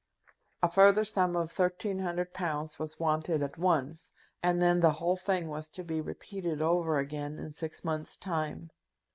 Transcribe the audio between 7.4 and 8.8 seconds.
six months' time!